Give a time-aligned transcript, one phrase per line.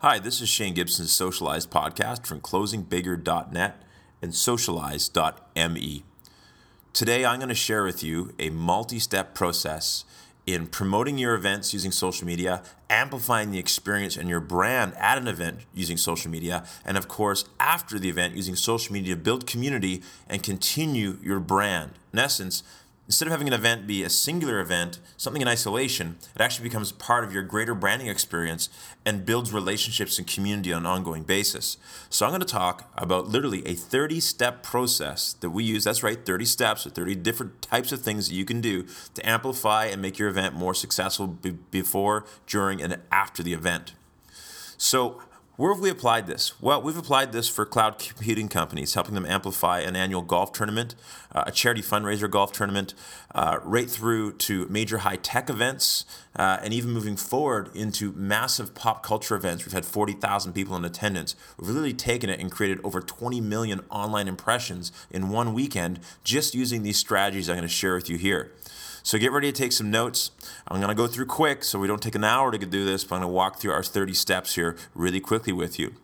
[0.00, 3.82] Hi, this is Shane Gibson's Socialized podcast from closingbigger.net
[4.22, 6.04] and socialize.me.
[6.92, 10.04] Today, I'm going to share with you a multi step process
[10.46, 15.26] in promoting your events using social media, amplifying the experience and your brand at an
[15.26, 19.48] event using social media, and of course, after the event using social media to build
[19.48, 21.90] community and continue your brand.
[22.12, 22.62] In essence,
[23.08, 26.92] Instead of having an event be a singular event, something in isolation, it actually becomes
[26.92, 28.68] part of your greater branding experience
[29.06, 31.78] and builds relationships and community on an ongoing basis.
[32.10, 35.84] So, I'm going to talk about literally a 30 step process that we use.
[35.84, 38.84] That's right, 30 steps or 30 different types of things that you can do
[39.14, 41.28] to amplify and make your event more successful
[41.70, 43.94] before, during, and after the event.
[44.76, 45.22] So,
[45.58, 46.52] where have we applied this?
[46.62, 50.94] Well, we've applied this for cloud computing companies, helping them amplify an annual golf tournament,
[51.32, 52.94] uh, a charity fundraiser golf tournament,
[53.34, 56.04] uh, right through to major high tech events,
[56.36, 59.64] uh, and even moving forward into massive pop culture events.
[59.64, 61.34] We've had 40,000 people in attendance.
[61.58, 66.54] We've really taken it and created over 20 million online impressions in one weekend just
[66.54, 68.52] using these strategies I'm going to share with you here.
[69.08, 70.32] So get ready to take some notes.
[70.68, 73.04] I'm going to go through quick so we don't take an hour to do this,
[73.04, 75.94] but I'm going to walk through our 30 steps here really quickly with you.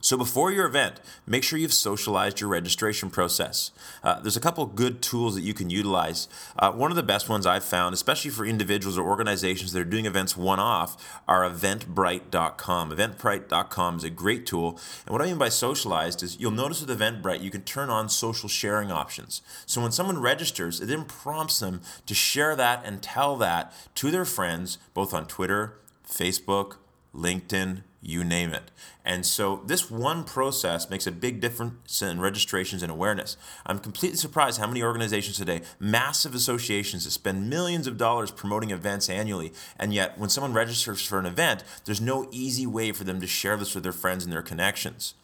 [0.00, 3.72] So before your event, make sure you've socialized your registration process.
[4.04, 6.28] Uh, there's a couple good tools that you can utilize.
[6.58, 9.84] Uh, one of the best ones I've found, especially for individuals or organizations that are
[9.84, 12.90] doing events one-off, are Eventbrite.com.
[12.92, 14.78] Eventbrite.com is a great tool.
[15.06, 18.08] And what I mean by socialized is you'll notice with Eventbrite, you can turn on
[18.08, 19.42] social sharing options.
[19.64, 24.10] So when someone registers, it then prompts them to share that and tell that to
[24.10, 26.76] their friends, both on Twitter, Facebook,
[27.16, 28.70] LinkedIn, you name it.
[29.04, 33.36] And so this one process makes a big difference in registrations and awareness.
[33.64, 38.70] I'm completely surprised how many organizations today, massive associations that spend millions of dollars promoting
[38.70, 43.04] events annually, and yet when someone registers for an event, there's no easy way for
[43.04, 45.14] them to share this with their friends and their connections.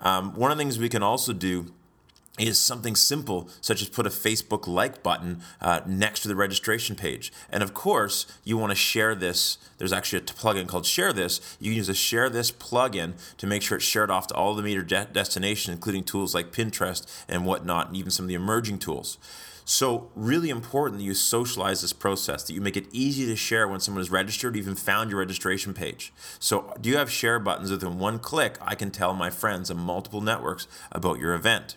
[0.00, 1.72] Um, one of the things we can also do
[2.38, 6.96] is something simple, such as put a Facebook like button uh, next to the registration
[6.96, 7.32] page.
[7.50, 9.58] And of course, you want to share this.
[9.78, 11.56] There's actually a plugin called Share This.
[11.60, 14.54] You can use a Share This plugin to make sure it's shared off to all
[14.54, 18.34] the major de- destinations, including tools like Pinterest and whatnot, and even some of the
[18.34, 19.18] emerging tools.
[19.64, 23.68] So, really important that you socialize this process, that you make it easy to share
[23.68, 26.12] when someone is registered, even found your registration page.
[26.40, 28.56] So, do you have share buttons within one click?
[28.60, 31.76] I can tell my friends on multiple networks about your event.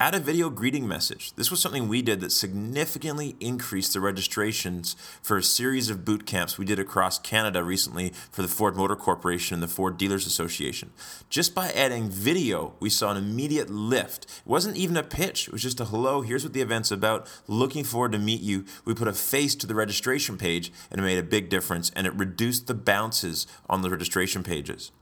[0.00, 1.32] Add a video greeting message.
[1.34, 6.24] This was something we did that significantly increased the registrations for a series of boot
[6.24, 10.24] camps we did across Canada recently for the Ford Motor Corporation and the Ford Dealers
[10.24, 10.92] Association.
[11.30, 14.26] Just by adding video, we saw an immediate lift.
[14.26, 17.28] It wasn't even a pitch, it was just a hello, here's what the event's about,
[17.48, 18.66] looking forward to meet you.
[18.84, 22.06] We put a face to the registration page and it made a big difference and
[22.06, 24.92] it reduced the bounces on the registration pages.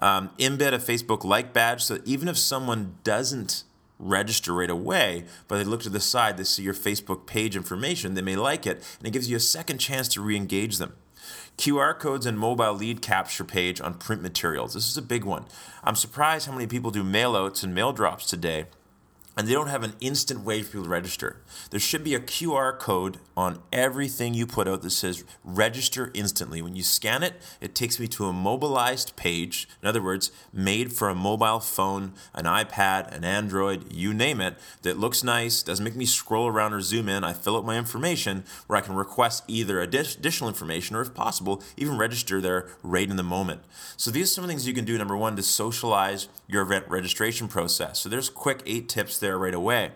[0.00, 3.62] Um, embed a Facebook like badge so even if someone doesn't
[4.04, 8.14] register right away, but they look to the side, they see your Facebook page information,
[8.14, 10.94] they may like it, and it gives you a second chance to re engage them.
[11.56, 14.74] QR codes and mobile lead capture page on print materials.
[14.74, 15.46] This is a big one.
[15.82, 18.66] I'm surprised how many people do mailouts and mail drops today
[19.36, 21.42] and they don't have an instant way for people to register.
[21.70, 26.62] There should be a QR code on everything you put out that says register instantly.
[26.62, 29.68] When you scan it, it takes me to a mobilized page.
[29.82, 34.56] In other words, made for a mobile phone, an iPad, an Android, you name it,
[34.82, 37.24] that looks nice, doesn't make me scroll around or zoom in.
[37.24, 41.62] I fill out my information where I can request either additional information or, if possible,
[41.76, 43.62] even register there right in the moment.
[43.96, 46.62] So these are some of the things you can do, number one, to socialize your
[46.62, 47.98] event registration process.
[47.98, 49.92] So there's quick eight tips there right away.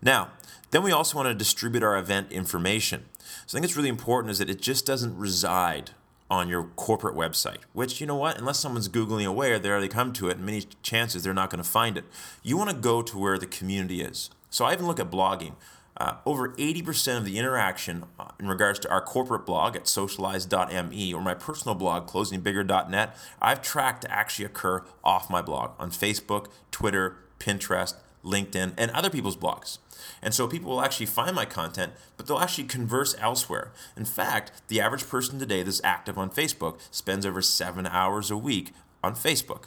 [0.00, 0.30] Now,
[0.72, 3.04] then we also want to distribute our event information.
[3.46, 5.90] So I think it's really important is that it just doesn't reside
[6.30, 10.14] on your corporate website, which, you know what, unless someone's Googling away or they come
[10.14, 12.04] to it, and many chances they're not going to find it.
[12.42, 14.30] You want to go to where the community is.
[14.48, 15.56] So I even look at blogging.
[15.98, 21.12] Uh, over 80% of the interaction uh, in regards to our corporate blog at socialize.me
[21.12, 26.46] or my personal blog, closingbigger.net, I've tracked to actually occur off my blog on Facebook,
[26.70, 29.78] Twitter, Pinterest, LinkedIn, and other people's blogs.
[30.22, 33.72] And so people will actually find my content, but they'll actually converse elsewhere.
[33.96, 38.36] In fact, the average person today that's active on Facebook spends over seven hours a
[38.36, 38.72] week
[39.02, 39.64] on Facebook.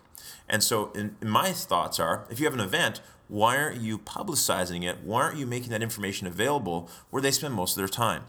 [0.48, 3.98] And so, in, in my thoughts are if you have an event, why aren't you
[3.98, 5.00] publicizing it?
[5.04, 8.24] Why aren't you making that information available where they spend most of their time?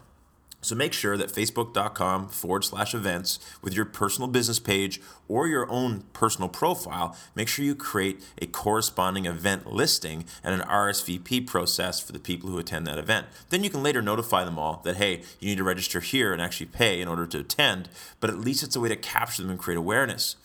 [0.61, 5.69] So make sure that facebook.com forward slash events with your personal business page or your
[5.69, 11.99] own personal profile, make sure you create a corresponding event listing and an RSVP process
[11.99, 13.27] for the people who attend that event.
[13.49, 16.41] Then you can later notify them all that, hey, you need to register here and
[16.41, 17.87] actually pay in order to attend,
[18.19, 20.35] but at least it's a way to capture them and create awareness.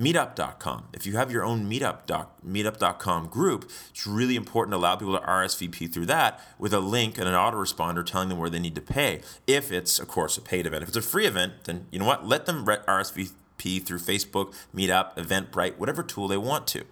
[0.00, 0.88] meetup.com.
[0.92, 5.18] If you have your own meetup doc, meetup.com group, it's really important to allow people
[5.18, 8.74] to RSVP through that with a link and an autoresponder telling them where they need
[8.76, 9.20] to pay.
[9.46, 10.82] If it's, of course, a paid event.
[10.82, 12.26] If it's a free event, then you know what?
[12.26, 16.84] Let them RSVP through Facebook, Meetup, Eventbrite, whatever tool they want to.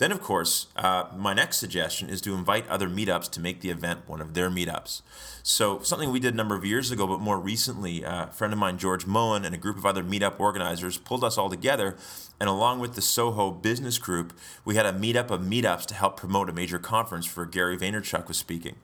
[0.00, 3.68] Then, of course, uh, my next suggestion is to invite other meetups to make the
[3.68, 5.02] event one of their meetups.
[5.42, 8.50] So, something we did a number of years ago, but more recently, uh, a friend
[8.54, 11.98] of mine, George Moen, and a group of other meetup organizers pulled us all together.
[12.40, 14.32] And along with the Soho Business Group,
[14.64, 18.26] we had a meetup of meetups to help promote a major conference where Gary Vaynerchuk
[18.26, 18.76] was speaking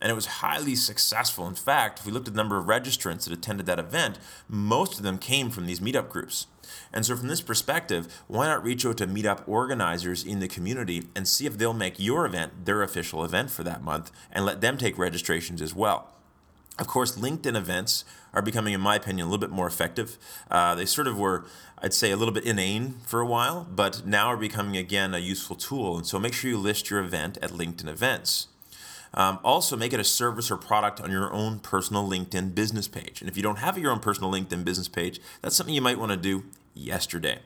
[0.00, 1.46] and it was highly successful.
[1.46, 4.96] In fact, if we looked at the number of registrants that attended that event, most
[4.96, 6.48] of them came from these meetup groups.
[6.92, 11.04] And so, from this perspective, why not reach out to meetup organizers in the community
[11.14, 14.60] and see if they'll make your event their official event for that month and let
[14.60, 16.12] them take registrations as well?
[16.78, 20.16] Of course, LinkedIn events are becoming, in my opinion, a little bit more effective.
[20.50, 21.44] Uh, they sort of were,
[21.78, 25.18] I'd say, a little bit inane for a while, but now are becoming, again, a
[25.18, 25.98] useful tool.
[25.98, 28.48] And so make sure you list your event at LinkedIn events.
[29.14, 33.20] Um, also, make it a service or product on your own personal LinkedIn business page.
[33.20, 35.98] And if you don't have your own personal LinkedIn business page, that's something you might
[35.98, 37.38] want to do yesterday.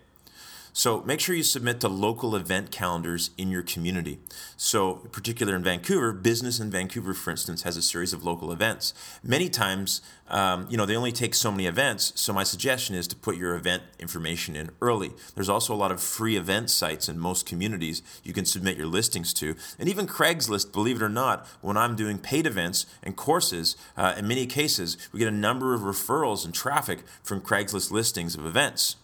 [0.77, 4.19] So make sure you submit to local event calendars in your community.
[4.59, 8.53] So, in particular in Vancouver, business in Vancouver, for instance, has a series of local
[8.53, 8.93] events.
[9.23, 12.13] Many times, um, you know, they only take so many events.
[12.17, 15.13] So my suggestion is to put your event information in early.
[15.35, 18.87] There's also a lot of free event sites in most communities you can submit your
[18.87, 20.75] listings to, and even Craigslist.
[20.75, 24.99] Believe it or not, when I'm doing paid events and courses, uh, in many cases,
[25.11, 28.97] we get a number of referrals and traffic from Craigslist listings of events.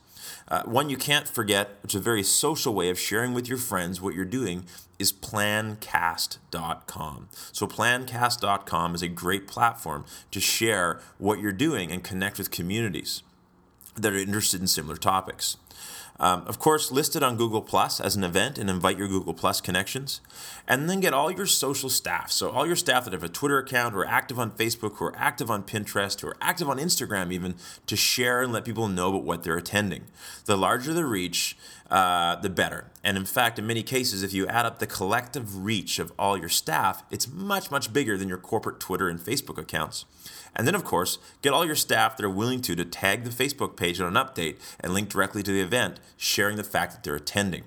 [0.53, 3.57] Uh, one you can't forget, which is a very social way of sharing with your
[3.57, 4.65] friends what you're doing,
[4.99, 7.29] is plancast.com.
[7.53, 13.23] So, plancast.com is a great platform to share what you're doing and connect with communities
[13.95, 15.57] that are interested in similar topics.
[16.21, 19.35] Um, of course, list it on Google Plus as an event and invite your Google
[19.35, 20.21] Plus connections.
[20.69, 22.31] And then get all your social staff.
[22.31, 25.51] So, all your staff that have a Twitter account, are active on Facebook, are active
[25.51, 27.57] on Pinterest, are active on Instagram, even
[27.87, 30.05] to share and let people know about what they're attending.
[30.45, 31.57] The larger the reach,
[31.93, 32.87] uh, the better.
[33.05, 36.39] And in fact, in many cases, if you add up the collective reach of all
[36.39, 40.07] your staff, it's much, much bigger than your corporate Twitter and Facebook accounts.
[40.57, 43.31] And then, of course, get all your staff that are willing to to tag the
[43.31, 47.03] Facebook page on an update and link directly to the event, sharing the fact that
[47.03, 47.65] they're attending.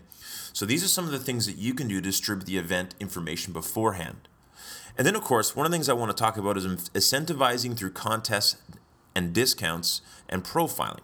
[0.54, 2.96] So these are some of the things that you can do to distribute the event
[3.00, 4.28] information beforehand.
[4.98, 7.78] And then, of course, one of the things I want to talk about is incentivizing
[7.78, 8.56] through contests
[9.14, 11.02] and discounts and profiling.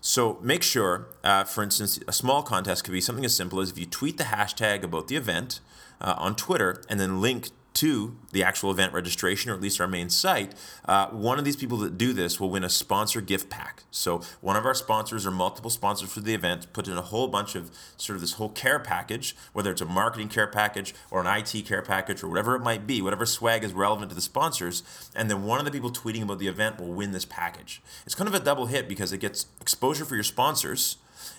[0.00, 3.70] So make sure, uh, for instance, a small contest could be something as simple as
[3.70, 5.60] if you tweet the hashtag about the event
[6.00, 9.86] uh, on Twitter and then link to the actual event registration, or at least our
[9.86, 10.54] main site,
[10.86, 13.84] uh, one of these people that do this will win a sponsor gift pack.
[13.90, 17.28] So one of our sponsors or multiple sponsors for the event put in a whole
[17.28, 21.20] bunch of sort of this whole care package, whether it's a marketing care package or
[21.20, 24.22] an IT care package or whatever it might be, whatever swag is relevant to the
[24.22, 24.82] sponsors,
[25.14, 27.82] and then one of the people tweeting about the event will win this package.
[28.06, 30.96] It's kind of a double hit because it gets exposure for your sponsors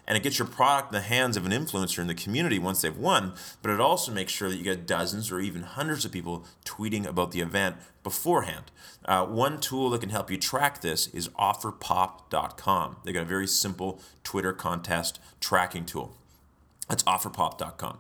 [0.07, 2.81] and it gets your product in the hands of an influencer in the community once
[2.81, 6.11] they've won, but it also makes sure that you get dozens or even hundreds of
[6.11, 8.71] people tweeting about the event beforehand.
[9.05, 12.97] Uh, one tool that can help you track this is offerpop.com.
[13.03, 16.15] They got a very simple Twitter contest tracking tool.
[16.87, 17.99] That's offerpop.com.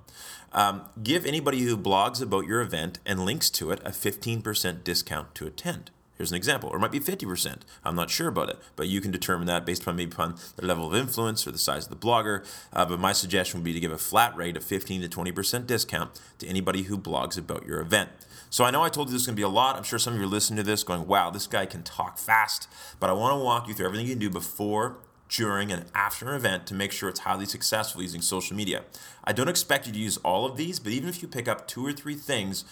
[0.53, 5.35] Um, give anybody who blogs about your event and links to it a 15% discount
[5.35, 5.91] to attend.
[6.17, 7.59] Here's an example, or it might be 50%.
[7.85, 10.65] I'm not sure about it, but you can determine that based upon maybe upon the
[10.65, 12.45] level of influence or the size of the blogger.
[12.73, 15.67] Uh, but my suggestion would be to give a flat rate of 15 to 20%
[15.67, 18.09] discount to anybody who blogs about your event.
[18.49, 19.75] So I know I told you this is going to be a lot.
[19.75, 22.17] I'm sure some of you are listening to this going, wow, this guy can talk
[22.17, 22.67] fast.
[22.99, 24.97] But I want to walk you through everything you can do before,
[25.29, 28.83] during, and after an event to make sure it's highly successful using social media.
[29.23, 31.67] I don't expect you to use all of these, but even if you pick up
[31.67, 32.63] two or three things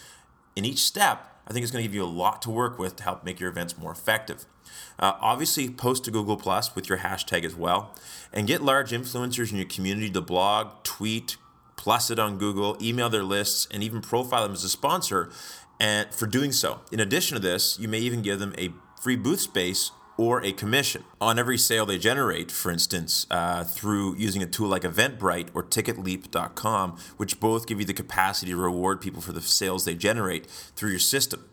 [0.55, 2.95] in each step, I think it's going to give you a lot to work with
[2.97, 4.45] to help make your events more effective.
[4.97, 7.93] Uh, obviously, post to Google Plus with your hashtag as well,
[8.33, 11.37] and get large influencers in your community to blog, tweet,
[11.75, 15.29] plus it on Google, email their lists, and even profile them as a sponsor.
[15.79, 19.17] And for doing so, in addition to this, you may even give them a free
[19.17, 24.41] booth space or a commission on every sale they generate, for instance, uh, through using
[24.41, 29.21] a tool like Eventbrite or TicketLeap.com, which both give you the capacity to reward people
[29.21, 31.43] for the sales they generate through your system.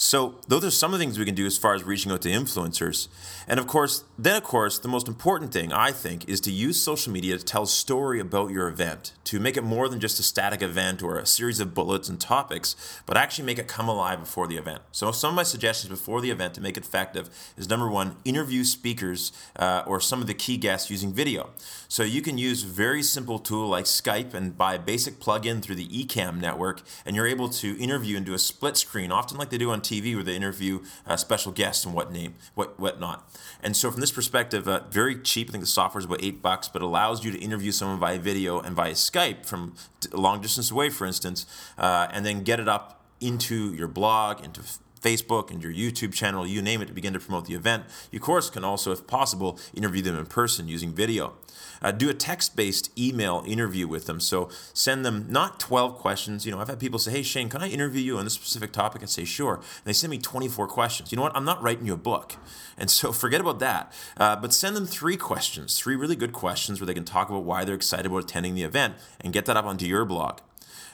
[0.00, 2.22] So those are some of the things we can do as far as reaching out
[2.22, 3.08] to influencers.
[3.48, 6.80] And of course, then of course, the most important thing I think is to use
[6.80, 10.20] social media to tell a story about your event, to make it more than just
[10.20, 12.76] a static event or a series of bullets and topics,
[13.06, 14.82] but actually make it come alive before the event.
[14.92, 18.18] So some of my suggestions before the event to make it effective is number one,
[18.24, 21.50] interview speakers uh, or some of the key guests using video.
[21.88, 25.60] So you can use a very simple tool like Skype and buy a basic plugin
[25.60, 29.36] through the Ecamm network, and you're able to interview and do a split screen, often
[29.36, 32.78] like they do on TV where they interview uh, special guests and what name, what
[32.78, 33.28] whatnot.
[33.62, 35.48] And so from this perspective, uh, very cheap.
[35.48, 38.18] I think the software is about eight bucks, but allows you to interview someone via
[38.18, 39.74] video and via Skype from
[40.12, 41.46] a long distance away, for instance,
[41.78, 44.62] uh, and then get it up into your blog, into
[45.00, 47.84] Facebook and your YouTube channel, you name it, to begin to promote the event.
[48.10, 51.34] You, of course, can also, if possible, interview them in person using video.
[51.80, 54.20] Uh, do a text based email interview with them.
[54.20, 56.44] So send them not 12 questions.
[56.44, 58.72] You know, I've had people say, Hey, Shane, can I interview you on this specific
[58.72, 59.02] topic?
[59.02, 59.54] I say, Sure.
[59.56, 61.12] And they send me 24 questions.
[61.12, 61.36] You know what?
[61.36, 62.36] I'm not writing you a book.
[62.76, 63.92] And so forget about that.
[64.16, 67.44] Uh, but send them three questions, three really good questions where they can talk about
[67.44, 70.40] why they're excited about attending the event and get that up onto your blog.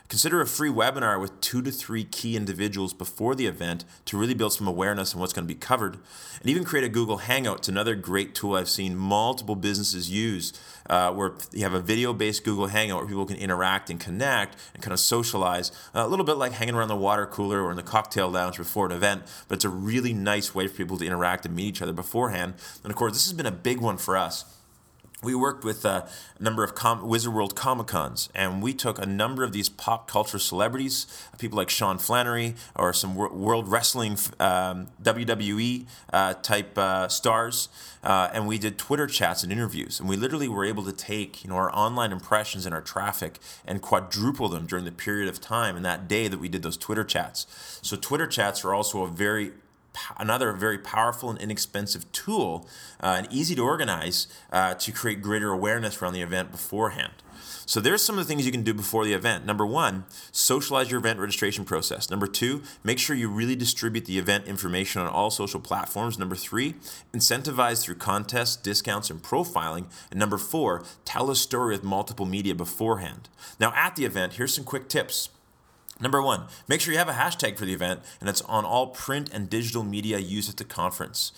[0.09, 4.35] Consider a free webinar with two to three key individuals before the event to really
[4.35, 5.95] build some awareness on what's going to be covered.
[6.41, 7.61] And even create a Google Hangout.
[7.61, 10.53] It's another great tool I've seen multiple businesses use
[10.91, 14.59] uh, where you have a video based Google Hangout where people can interact and connect
[14.75, 17.71] and kind of socialize, uh, a little bit like hanging around the water cooler or
[17.71, 19.23] in the cocktail lounge before an event.
[19.49, 22.55] But it's a really nice way for people to interact and meet each other beforehand.
[22.83, 24.45] And of course, this has been a big one for us
[25.25, 29.07] we worked with a number of Com- Wizard World Comic Cons, and we took a
[29.07, 31.07] number of these pop culture celebrities,
[31.39, 37.69] people like Sean Flanery or some World Wrestling um, WWE uh, type uh, stars,
[38.03, 39.99] uh, and we did Twitter chats and interviews.
[39.99, 43.39] And we literally were able to take you know our online impressions and our traffic
[43.67, 46.77] and quadruple them during the period of time in that day that we did those
[46.77, 47.47] Twitter chats.
[47.83, 49.53] So Twitter chats are also a very
[50.19, 52.69] another very powerful and inexpensive tool
[53.01, 57.13] uh, and easy to organize uh, to create greater awareness around the event beforehand.
[57.67, 59.47] So there's some of the things you can do before the event.
[59.47, 62.11] Number one, socialize your event registration process.
[62.11, 66.19] Number two, make sure you really distribute the event information on all social platforms.
[66.19, 66.75] Number three,
[67.13, 69.87] incentivize through contests, discounts, and profiling.
[70.11, 73.29] And number four, tell a story with multiple media beforehand.
[73.59, 75.31] Now at the event, here's some quick tips.
[76.05, 78.89] Number one, make sure you have a hashtag for the event and it's on all
[78.89, 81.33] print and digital media used at the conference.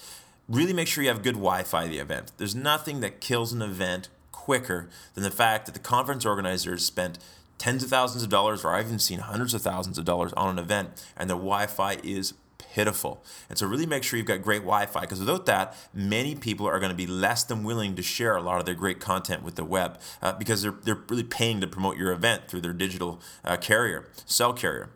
[0.49, 2.33] Really make sure you have good Wi Fi at the event.
[2.37, 7.21] There's nothing that kills an event quicker than the fact that the conference organizers spent
[7.59, 10.49] tens of thousands of dollars, or I've even seen hundreds of thousands of dollars on
[10.49, 12.35] an event, and the Wi Fi is
[12.77, 13.25] pitiful.
[13.49, 16.79] And so really make sure you've got great Wi-Fi because without that, many people are
[16.79, 19.55] going to be less than willing to share a lot of their great content with
[19.55, 23.19] the web uh, because they're, they're really paying to promote your event through their digital
[23.47, 24.91] uh, carrier, cell carrier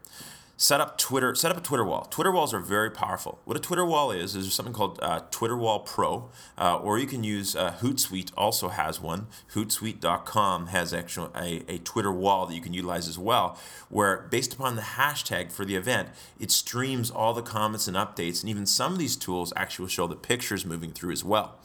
[0.60, 2.06] set up Twitter, set up a Twitter wall.
[2.10, 3.40] Twitter walls are very powerful.
[3.46, 7.06] What a Twitter wall is is something called uh, Twitter Wall Pro, uh, or you
[7.06, 8.30] can use uh, Hootsuite.
[8.36, 9.28] Also has one.
[9.54, 14.52] Hootsuite.com has actually a, a Twitter wall that you can utilize as well, where based
[14.52, 18.66] upon the hashtag for the event, it streams all the comments and updates, and even
[18.66, 21.58] some of these tools actually will show the pictures moving through as well.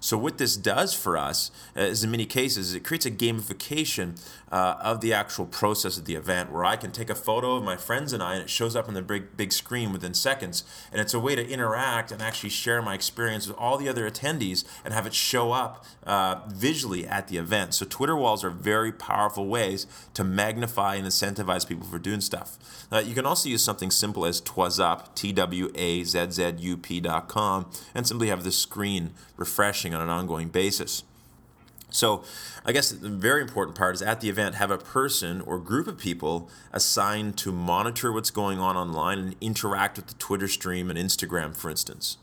[0.00, 4.20] So what this does for us uh, is in many cases it creates a gamification
[4.50, 7.64] uh, of the actual process of the event where I can take a photo of
[7.64, 10.64] my friends and I and it shows up on the big big screen within seconds
[10.92, 14.08] and it's a way to interact and actually share my experience with all the other
[14.10, 17.74] attendees and have it show up uh, visually at the event.
[17.74, 22.58] So Twitter walls are very powerful ways to magnify and incentivize people for doing stuff.
[22.90, 28.44] Uh, you can also use something simple as twazzup, T-W-A-Z-Z-U-P dot com, and simply have
[28.44, 31.02] the screen refreshing on an ongoing basis.
[31.90, 32.22] So,
[32.66, 35.86] I guess the very important part is at the event, have a person or group
[35.86, 40.90] of people assigned to monitor what's going on online and interact with the Twitter stream
[40.90, 42.18] and Instagram, for instance.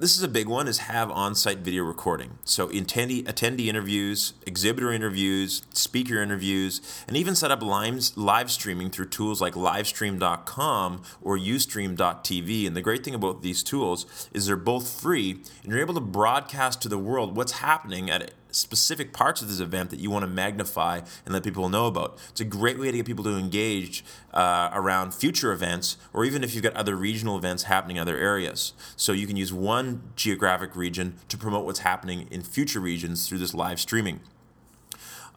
[0.00, 2.38] This is a big one is have on-site video recording.
[2.42, 8.88] So attendee, attendee interviews, exhibitor interviews, speaker interviews, and even set up live, live streaming
[8.88, 12.66] through tools like livestream.com or ustream.tv.
[12.66, 16.00] And the great thing about these tools is they're both free and you're able to
[16.00, 18.22] broadcast to the world what's happening at
[18.54, 22.18] specific parts of this event that you want to magnify and let people know about.
[22.30, 26.44] It's a great way to get people to engage uh, around future events, or even
[26.44, 28.72] if you've got other regional events happening in other areas.
[28.96, 33.38] So you can use one geographic region to promote what's happening in future regions through
[33.38, 34.20] this live streaming.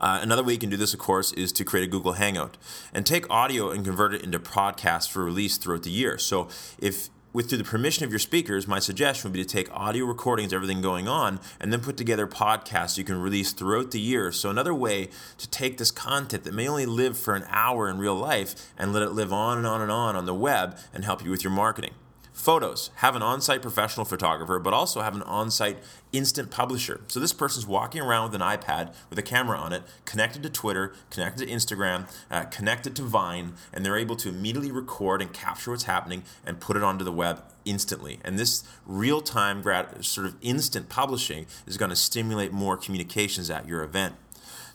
[0.01, 2.58] Uh, another way you can do this, of course, is to create a Google Hangout
[2.93, 6.17] and take audio and convert it into podcasts for release throughout the year.
[6.17, 9.75] So if with through the permission of your speakers, my suggestion would be to take
[9.75, 13.99] audio recordings, everything going on, and then put together podcasts you can release throughout the
[13.99, 14.31] year.
[14.31, 15.09] So another way
[15.39, 18.93] to take this content that may only live for an hour in real life and
[18.93, 21.43] let it live on and on and on on the web and help you with
[21.43, 21.93] your marketing.
[22.33, 22.89] Photos.
[22.95, 25.77] Have an on site professional photographer, but also have an on site
[26.11, 27.01] instant publisher.
[27.07, 30.49] So this person's walking around with an iPad with a camera on it, connected to
[30.49, 35.31] Twitter, connected to Instagram, uh, connected to Vine, and they're able to immediately record and
[35.31, 38.19] capture what's happening and put it onto the web instantly.
[38.23, 39.63] And this real time,
[40.01, 44.15] sort of instant publishing is going to stimulate more communications at your event.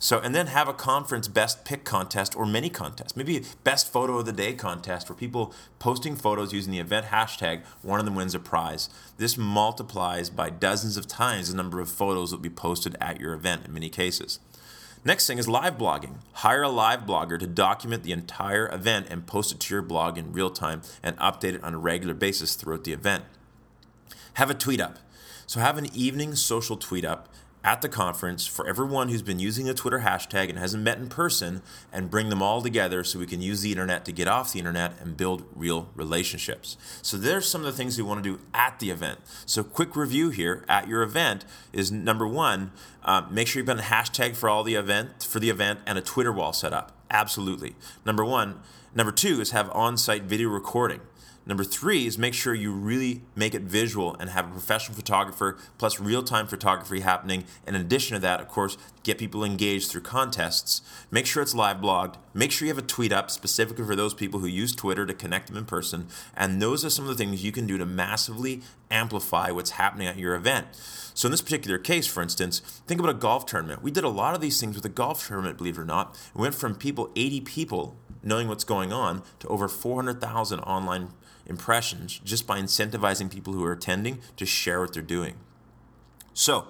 [0.00, 4.18] So, and then have a conference best pick contest or mini contest, maybe best photo
[4.18, 8.14] of the day contest where people posting photos using the event hashtag, one of them
[8.14, 8.88] wins a prize.
[9.16, 13.20] This multiplies by dozens of times the number of photos that will be posted at
[13.20, 14.38] your event in many cases.
[15.04, 16.16] Next thing is live blogging.
[16.32, 20.18] Hire a live blogger to document the entire event and post it to your blog
[20.18, 23.24] in real time and update it on a regular basis throughout the event.
[24.34, 24.98] Have a tweet up.
[25.46, 27.28] So have an evening social tweet up
[27.68, 31.06] at the conference for everyone who's been using the Twitter hashtag and hasn't met in
[31.06, 31.60] person
[31.92, 34.58] and bring them all together so we can use the internet to get off the
[34.58, 36.78] internet and build real relationships.
[37.02, 39.18] So there's some of the things we want to do at the event.
[39.44, 42.72] So quick review here at your event is number one,
[43.04, 45.98] uh, make sure you've got a hashtag for all the event for the event and
[45.98, 46.96] a Twitter wall set up.
[47.10, 47.76] Absolutely.
[48.06, 48.62] Number one.
[48.94, 51.00] Number two is have on-site video recording.
[51.48, 55.56] Number three is make sure you really make it visual and have a professional photographer
[55.78, 57.44] plus real time photography happening.
[57.66, 60.82] And in addition to that, of course, get people engaged through contests.
[61.10, 62.16] Make sure it's live blogged.
[62.34, 65.14] Make sure you have a tweet up specifically for those people who use Twitter to
[65.14, 66.08] connect them in person.
[66.36, 70.06] And those are some of the things you can do to massively amplify what's happening
[70.06, 70.66] at your event.
[71.14, 73.82] So, in this particular case, for instance, think about a golf tournament.
[73.82, 76.16] We did a lot of these things with a golf tournament, believe it or not.
[76.34, 81.08] We went from people, 80 people, knowing what's going on, to over 400,000 online
[81.48, 85.34] impressions just by incentivizing people who are attending to share what they're doing.
[86.34, 86.68] So,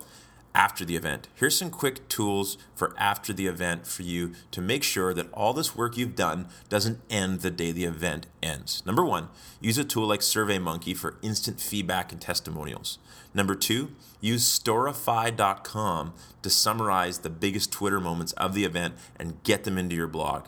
[0.54, 4.82] after the event, here's some quick tools for after the event for you to make
[4.82, 8.82] sure that all this work you've done doesn't end the day the event ends.
[8.86, 9.28] Number one,
[9.60, 12.98] use a tool like SurveyMonkey for instant feedback and testimonials.
[13.34, 19.64] Number two, use Storify.com to summarize the biggest Twitter moments of the event and get
[19.64, 20.46] them into your blog.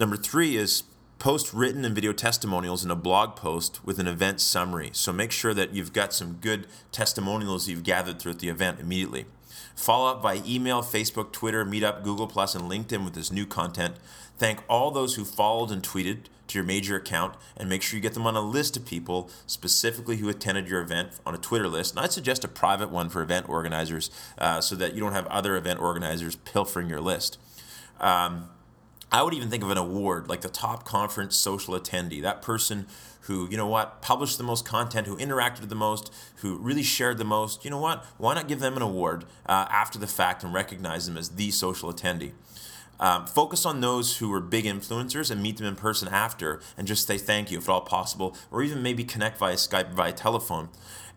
[0.00, 0.82] Number three is
[1.18, 4.90] post written and video testimonials in a blog post with an event summary.
[4.92, 9.26] So make sure that you've got some good testimonials you've gathered throughout the event immediately.
[9.74, 13.96] Follow up by email, Facebook, Twitter, Meetup, Google, and LinkedIn with this new content.
[14.38, 18.02] Thank all those who followed and tweeted to your major account and make sure you
[18.02, 21.68] get them on a list of people specifically who attended your event on a Twitter
[21.68, 21.94] list.
[21.94, 25.26] And I'd suggest a private one for event organizers uh, so that you don't have
[25.26, 27.38] other event organizers pilfering your list.
[28.00, 28.48] Um,
[29.14, 32.88] I would even think of an award like the top conference social attendee, that person
[33.20, 37.18] who, you know what, published the most content, who interacted the most, who really shared
[37.18, 37.64] the most.
[37.64, 38.04] You know what?
[38.18, 41.52] Why not give them an award uh, after the fact and recognize them as the
[41.52, 42.32] social attendee?
[42.98, 46.84] Um, focus on those who were big influencers and meet them in person after and
[46.88, 50.12] just say thank you if at all possible, or even maybe connect via Skype, via
[50.12, 50.70] telephone.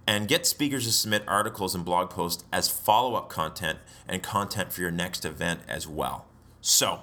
[0.05, 4.71] And get speakers to submit articles and blog posts as follow up content and content
[4.71, 6.27] for your next event as well.
[6.62, 7.01] So,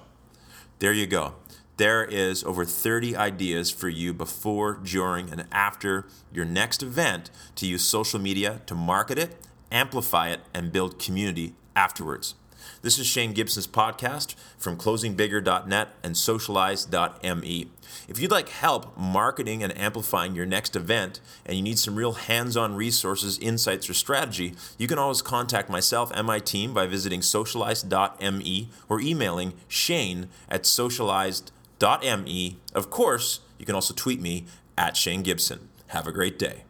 [0.78, 1.34] there you go.
[1.76, 7.66] There is over 30 ideas for you before, during, and after your next event to
[7.66, 9.37] use social media to market it,
[9.72, 12.37] amplify it, and build community afterwards.
[12.83, 17.68] This is Shane Gibson's podcast from closingbigger.net and socialize.me.
[18.09, 22.12] If you'd like help marketing and amplifying your next event and you need some real
[22.12, 26.87] hands on resources, insights, or strategy, you can always contact myself and my team by
[26.87, 32.59] visiting socialize.me or emailing shane at socialized.me.
[32.74, 34.46] Of course, you can also tweet me
[34.77, 35.68] at Shane Gibson.
[35.88, 36.64] Have a great day.